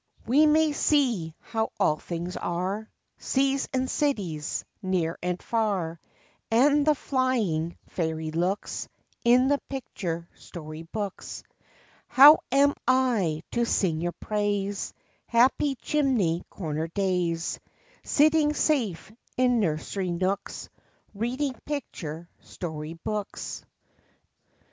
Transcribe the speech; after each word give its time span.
We 0.25 0.47
may 0.47 0.71
see 0.71 1.35
how 1.41 1.69
all 1.79 1.97
things 1.97 2.35
are, 2.35 2.89
Seas 3.19 3.69
and 3.71 3.87
cities, 3.87 4.65
near 4.81 5.15
and 5.21 5.39
far, 5.39 5.99
And 6.49 6.87
the 6.87 6.95
flying 6.95 7.77
fairies' 7.87 8.33
looks, 8.33 8.87
In 9.23 9.47
the 9.47 9.59
picture 9.69 10.27
story 10.33 10.81
books. 10.81 11.43
How 12.07 12.39
am 12.51 12.73
I 12.87 13.43
to 13.51 13.63
sing 13.63 14.01
your 14.01 14.13
praise, 14.13 14.91
Happy 15.27 15.75
chimney 15.75 16.41
corner 16.49 16.87
days, 16.87 17.59
Sitting 18.03 18.55
safe 18.55 19.11
in 19.37 19.59
nursery 19.59 20.09
nooks, 20.09 20.67
Reading 21.13 21.53
picture 21.67 22.27
story 22.41 22.93
books? 22.93 23.63